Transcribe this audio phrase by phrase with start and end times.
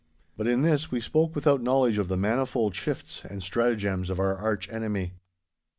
[0.35, 4.35] But in this we spoke without knowledge of the manifold shifts and stratagems of our
[4.35, 5.13] arch enemy.